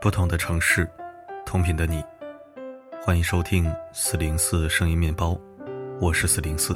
[0.00, 0.88] 不同的城市，
[1.44, 2.02] 同频的你，
[3.02, 5.38] 欢迎收听四零四声音面包，
[6.00, 6.74] 我是四零四。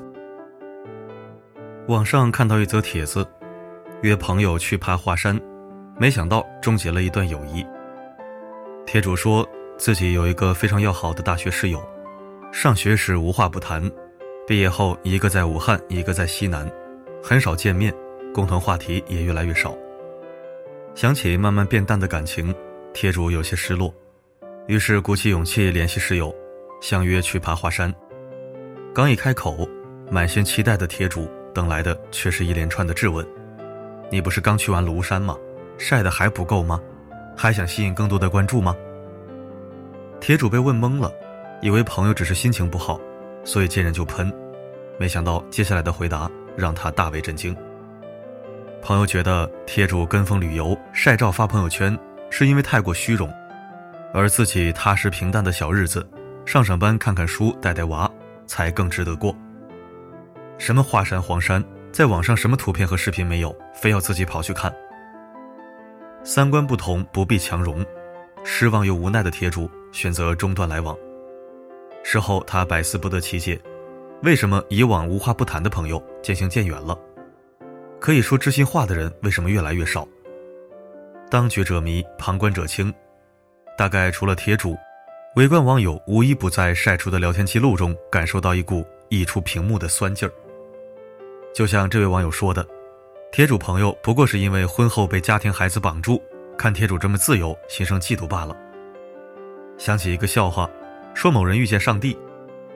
[1.88, 3.26] 网上看到一则帖子，
[4.02, 5.40] 约朋友去爬华山，
[5.98, 7.66] 没想到终结了一段友谊。
[8.84, 11.82] 帖主说自己有一个非常要好的大学室友，
[12.52, 13.90] 上学时无话不谈，
[14.46, 16.70] 毕业后一个在武汉，一个在西南，
[17.22, 17.90] 很少见面，
[18.34, 19.74] 共同话题也越来越少。
[20.94, 22.54] 想起慢慢变淡的感情。
[22.94, 23.92] 帖主有些失落，
[24.68, 26.32] 于是鼓起勇气联系室友，
[26.80, 27.92] 相约去爬华山。
[28.94, 29.68] 刚一开口，
[30.12, 33.26] 满心期待的帖主等来的却是一连串的质问
[34.12, 35.36] ：“你不是刚去完庐山吗？
[35.76, 36.80] 晒的还不够吗？
[37.36, 38.76] 还想吸引更多的关注吗？”
[40.20, 41.12] 帖主被问懵了，
[41.60, 43.00] 以为朋友只是心情不好，
[43.44, 44.32] 所以见人就喷，
[45.00, 47.54] 没想到接下来的回答让他大为震惊。
[48.80, 51.98] 朋友觉得帖主跟风旅游晒照发朋友圈。
[52.36, 53.32] 是因为太过虚荣，
[54.12, 56.04] 而自己踏实平淡的小日子，
[56.44, 58.10] 上上班、看看书、带带娃，
[58.44, 59.32] 才更值得过。
[60.58, 64.74] 什么华山、黄山，在网上什么图片和视频没有，非要自己跑去看。
[66.24, 67.86] 三观不同，不必强融。
[68.42, 70.98] 失望又无奈的铁主选择中断来往。
[72.02, 73.56] 事后他百思不得其解，
[74.24, 76.98] 为什么以往无话不谈的朋友渐行渐远了？
[78.00, 80.04] 可以说知心话的人为什么越来越少？
[81.30, 82.92] 当局者迷，旁观者清。
[83.76, 84.76] 大概除了帖主，
[85.36, 90.32] 围观网友无一不在晒出的聊天记录中感受到一股溢出屏幕的酸劲儿。
[91.52, 92.64] 就像这位网友说的
[93.32, 96.22] ：“帖主朋友不过是因为婚后被家庭孩子绑住，
[96.56, 98.56] 看帖主这么自由，心生嫉妒罢了。”
[99.76, 100.70] 想起一个笑话，
[101.14, 102.16] 说某人遇见上帝，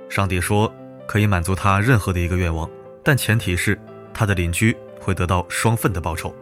[0.09, 0.73] 上帝说
[1.07, 2.69] 可以满足他任何的一个愿望，
[3.05, 3.79] 但前提是
[4.13, 6.35] 他的邻居会得到双份的报酬。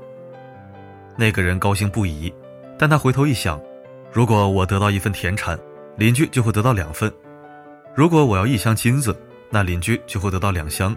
[1.16, 2.32] 那个人高兴不已，
[2.78, 3.60] 但他回头一想，
[4.12, 5.59] 如果我得到一份田产，
[5.97, 7.10] 邻居就会得到两份；
[7.94, 9.16] 如果我要一箱金子，
[9.50, 10.94] 那邻居就会得到两箱。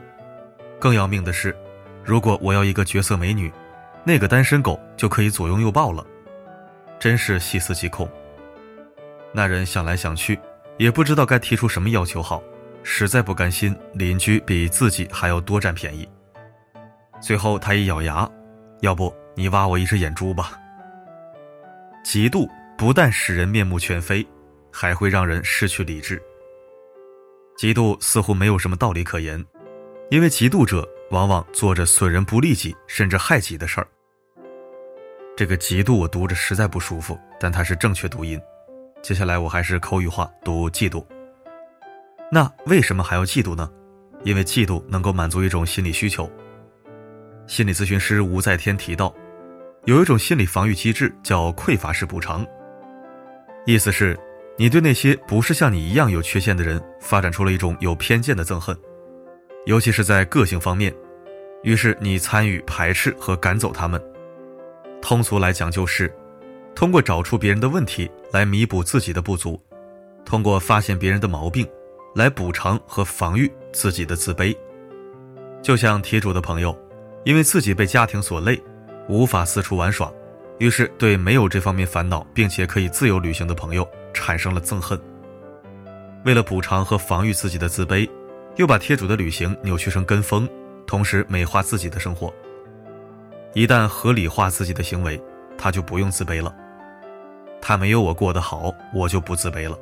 [0.77, 1.55] 更要命的是，
[2.03, 3.51] 如果我要一个绝色美女，
[4.03, 6.05] 那个单身狗就可以左拥右抱了。
[6.99, 8.09] 真是细思极恐。
[9.31, 10.37] 那人想来想去，
[10.77, 12.43] 也不知道该提出什么要求好，
[12.83, 16.07] 实在不甘心邻居比自己还要多占便宜。
[17.21, 18.29] 最后，他一咬牙，
[18.81, 19.13] 要不。
[19.39, 20.59] 你挖我一只眼珠吧！
[22.03, 22.45] 嫉妒
[22.77, 24.27] 不但使人面目全非，
[24.69, 26.21] 还会让人失去理智。
[27.57, 29.41] 嫉妒似乎没有什么道理可言，
[30.09, 33.87] 因为嫉妒者往往做着损人不利己甚至害己的事儿。
[35.37, 38.37] 这个嫉妒我读着实在不舒服，但它是正确读音。
[39.01, 41.01] 接下来我还是口语化读嫉妒。
[42.29, 43.71] 那为什么还要嫉妒呢？
[44.25, 46.29] 因为嫉妒能够满足一种心理需求。
[47.47, 49.15] 心理咨询师吴在天提到。
[49.85, 52.45] 有一种心理防御机制叫匮乏式补偿，
[53.65, 54.17] 意思是，
[54.57, 58.77] 你对那些不是像你一样有缺陷的人发展出了一种有偏见的憎恨，
[59.65, 60.93] 尤其是在个性方面，
[61.63, 64.01] 于是你参与排斥和赶走他们。
[65.01, 66.13] 通俗来讲，就是
[66.75, 69.59] 通过找出别人的问题来弥补自己的不足，
[70.25, 71.65] 通过发现别人的毛病
[72.15, 74.55] 来补偿和防御自己的自卑。
[75.61, 76.77] 就像题主的朋友，
[77.23, 78.61] 因为自己被家庭所累。
[79.09, 80.09] 无法四处玩耍，
[80.59, 84.97] 于是对没有这方面烦恼并且可以自由旅行的朋友产生了憎恨。
[86.25, 88.07] 为了补偿和防御自己的自卑，
[88.57, 90.47] 又把贴主的旅行扭曲成跟风，
[90.85, 92.31] 同时美化自己的生活。
[93.55, 95.19] 一旦合理化自己的行为，
[95.57, 96.55] 他就不用自卑了。
[97.59, 99.75] 他没有我过得好，我就不自卑了。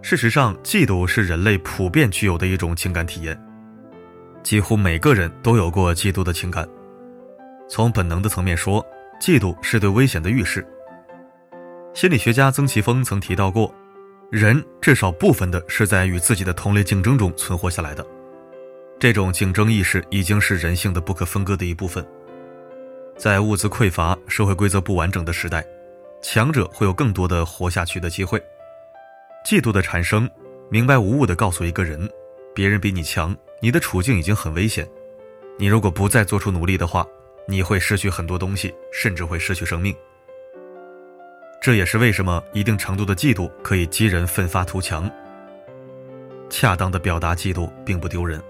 [0.00, 3.40] 事实上，嫉妒是人类普遍具有的一种情感体验，
[4.42, 6.66] 几乎每个人都有过嫉妒的情感。
[7.74, 8.86] 从本能的层面说，
[9.18, 10.62] 嫉妒是对危险的预示。
[11.94, 13.74] 心理学家曾奇峰曾提到过，
[14.30, 18.06] 人至少部分的是在与自己的同类竞争中存活下来的。
[19.00, 22.06] 这种竞争意识已经是人性的不可分割的一部分。
[23.16, 25.64] 在物资匮乏、社会规则不完整的时代，
[26.20, 28.38] 强者会有更多的活下去的机会。
[29.46, 30.28] 嫉妒的产生，
[30.68, 32.06] 明白无误地告诉一个人，
[32.54, 34.86] 别人比你强，你的处境已经很危险。
[35.58, 37.06] 你如果不再做出努力的话，
[37.46, 39.94] 你会失去很多东西，甚至会失去生命。
[41.60, 45.10] 这也是为什么一定程度的嫉妒可以激人奋发图强。
[46.50, 48.42] 恰当的表达嫉妒并不丢人，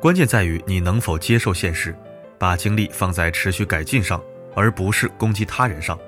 [0.00, 1.94] 关键在于你能否接受现实，
[2.38, 4.22] 把精力放在持续改进上，
[4.54, 5.98] 而不是攻击他人上。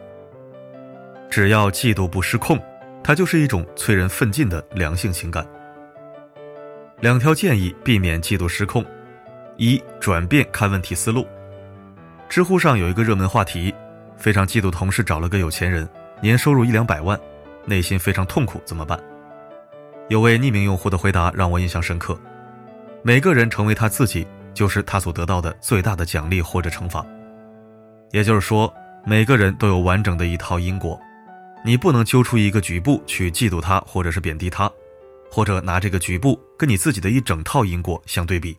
[1.30, 2.58] 只要嫉妒不失控，
[3.04, 5.46] 它就是一种催人奋进的良性情感。
[7.00, 8.84] 两条建议避免嫉妒失控：
[9.56, 11.26] 一、转变看问题思路。
[12.32, 13.74] 知乎上有一个热门话题，
[14.16, 15.86] 非常嫉妒同事找了个有钱人，
[16.22, 17.20] 年收入一两百万，
[17.66, 18.98] 内心非常痛苦，怎么办？
[20.08, 22.18] 有位匿名用户的回答让我印象深刻：
[23.02, 27.04] 每个人成为他自己，就是他所得到的最大的奖励或者惩罚。
[28.12, 28.72] 也就是说，
[29.04, 30.98] 每个人都有完整的一套因果，
[31.62, 34.72] 你不能揪出一个局部去嫉妒他，或者是贬低他，
[35.30, 38.56] 或者拿这个局部跟你自己的一整套因果相对比。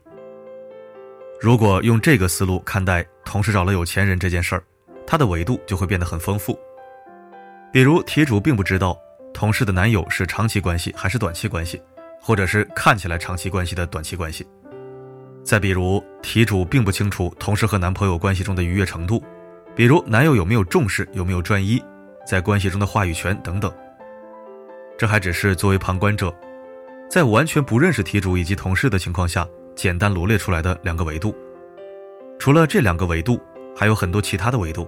[1.39, 4.63] 如果用这个思路看待同事找了有钱人这件事儿，
[5.05, 6.57] 他的维度就会变得很丰富。
[7.71, 8.97] 比如题主并不知道。
[9.33, 11.81] 同事的男友是长期关系还是短期关系，
[12.21, 14.47] 或者是看起来长期关系的短期关系。
[15.43, 19.23] 再比如，题主并不清楚同事和男朋友关系中的愉悦程度，
[19.75, 21.83] 比如男友有没有重视，有没有专一，
[22.27, 23.73] 在关系中的话语权等等。
[24.99, 26.31] 这还只是作为旁观者，
[27.09, 31.35] 在完全不认识题主以及同事的情况下，简单罗列出来的两个维度。
[32.39, 33.39] 除了这两个维度，
[33.75, 34.87] 还有很多其他的维度，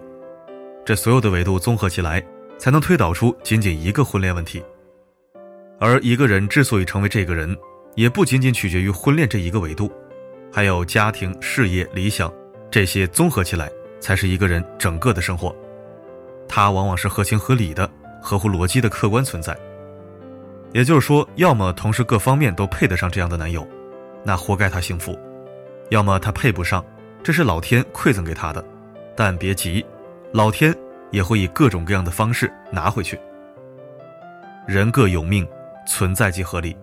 [0.85, 2.23] 这所有的维度综合起来。
[2.57, 4.63] 才能推导出仅仅一个婚恋问题，
[5.77, 7.53] 而一个人之所以成为这个人，
[7.95, 9.91] 也不仅仅取决于婚恋这一个维度，
[10.53, 12.33] 还有家庭、事业、理想
[12.71, 15.53] 这些综合起来，才是一个人整个的生活。
[16.47, 17.91] 他往往是合情合理的、
[18.21, 19.53] 合乎逻辑的客观存在。
[20.71, 23.67] 也就是说，要么同时各方面都配得上这样的男友，
[24.25, 25.13] 那活该他幸福；
[25.89, 26.83] 要么他配不上，
[27.23, 28.61] 这是老天馈赠给他的。
[29.15, 29.85] 但别急，
[30.33, 30.75] 老天。
[31.11, 33.17] 也会以各种各样的方式拿回去。
[34.67, 35.47] 人各有命，
[35.87, 36.75] 存在即合理。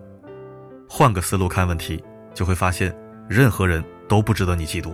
[0.89, 2.03] 换个思路看问题，
[2.33, 2.95] 就会发现
[3.29, 4.91] 任何人都不值得你嫉妒。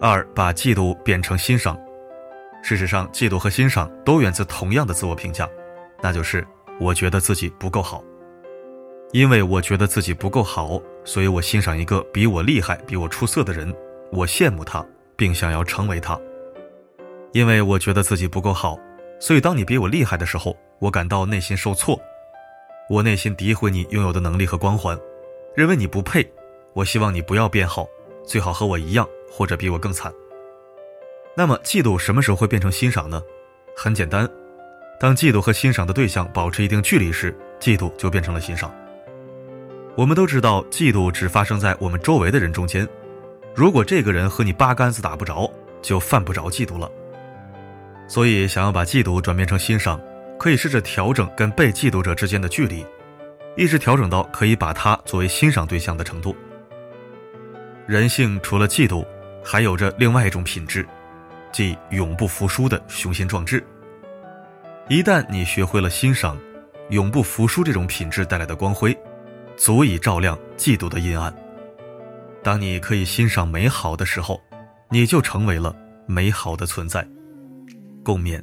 [0.00, 1.78] 二，把嫉妒变成欣赏。
[2.62, 5.46] 事实上，嫉妒和欣赏都源自同样的自我评价，
[6.00, 6.46] 那就是
[6.80, 8.02] 我觉得自己不够好。
[9.14, 13.72] 因为我觉得自己不够好，所以我欣赏一个比我厉害、比我出色的人，
[14.10, 14.84] 我羡慕他，
[15.14, 16.20] 并想要成为他。
[17.30, 18.76] 因为我觉得自己不够好，
[19.20, 21.96] 所以当你比我厉害的时候，我感到内心受挫。
[22.90, 24.98] 我内心诋毁你拥有的能力和光环，
[25.54, 26.28] 认为你不配。
[26.72, 27.86] 我希望你不要变好，
[28.26, 30.12] 最好和我一样，或者比我更惨。
[31.36, 33.22] 那么，嫉妒什么时候会变成欣赏呢？
[33.76, 34.28] 很简单，
[34.98, 38.74] 当嫉妒和欣赏的对象保持一定距离时，嫉妒就变成了欣赏。
[39.96, 42.86] 我们都知道，嫉妒只发生在我们周围的人中间。
[43.54, 45.48] 如果这个人和你八竿子打不着，
[45.80, 46.90] 就犯不着嫉妒了。
[48.08, 50.00] 所以，想要把嫉妒转变成欣赏，
[50.36, 52.84] 可以试着调整跟被嫉妒者之间的距离，
[53.56, 56.34] 一直调整到可以把他作为欣赏对象的程度。
[57.86, 59.06] 人性除了嫉妒，
[59.44, 60.84] 还有着另外一种品质，
[61.52, 63.62] 即永不服输的雄心壮志。
[64.88, 66.36] 一旦你学会了欣赏，
[66.90, 68.96] 永不服输这种品质带来的光辉，
[69.56, 71.34] 足以照亮嫉妒的阴暗。
[72.42, 74.40] 当你可以欣赏美好的时候，
[74.90, 75.74] 你就成为了
[76.06, 77.06] 美好的存在。
[78.04, 78.42] 共勉。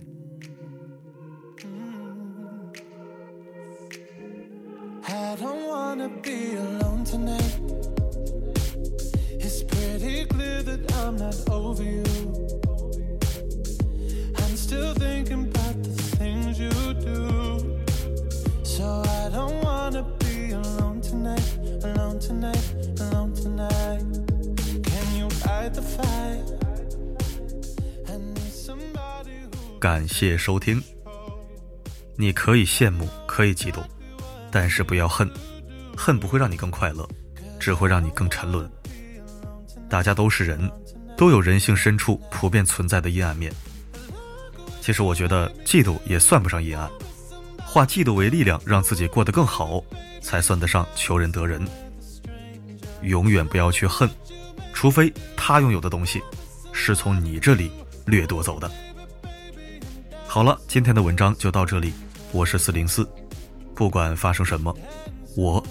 [29.80, 30.82] 感谢收听。
[32.16, 33.80] 你可以羡慕，可以嫉妒，
[34.52, 35.28] 但是不要恨，
[35.98, 37.08] 恨不会让你更快乐，
[37.60, 38.70] 只会让你更沉沦。
[39.90, 40.72] 大家都是人，
[41.18, 43.52] 都有人性深处普遍存在的阴暗面。
[44.82, 46.88] 其实我觉得嫉妒也算不上阴暗，
[47.66, 49.84] 化嫉妒为力量，让自己过得更好，
[50.22, 51.60] 才算得上求人得人。
[53.02, 54.10] 永远不要去恨，
[54.74, 56.22] 除非他拥有的东西
[56.72, 57.72] 是从你这里
[58.06, 58.70] 掠夺走的。
[60.28, 61.94] 好了，今天的文章就到这里。
[62.32, 63.08] 我是四零四，
[63.76, 64.76] 不管发生什么，
[65.36, 65.62] 我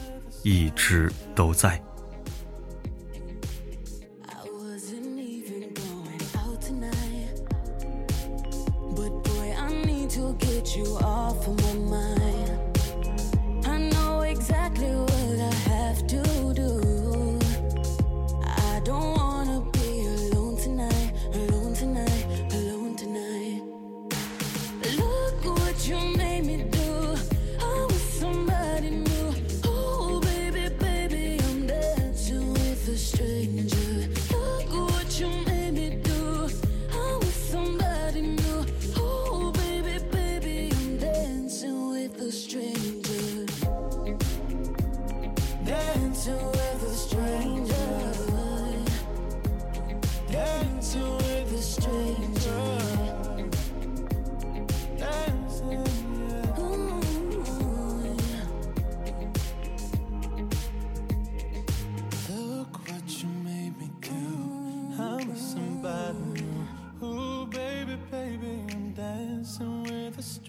[0.43, 1.83] 一直都在。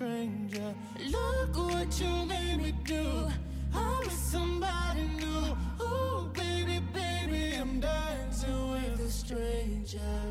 [0.01, 3.27] Look what you made me do.
[3.72, 5.55] I'm with somebody new.
[5.79, 10.31] Ooh, baby, baby, I'm dancing with a stranger.